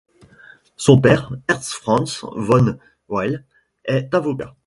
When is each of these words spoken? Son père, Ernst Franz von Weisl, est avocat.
Son 0.77 0.99
père, 0.99 1.31
Ernst 1.47 1.73
Franz 1.73 2.25
von 2.35 2.79
Weisl, 3.07 3.45
est 3.85 4.11
avocat. 4.15 4.55